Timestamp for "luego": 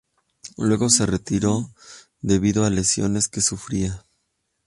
0.57-0.89